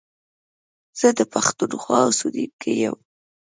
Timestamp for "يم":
2.83-2.97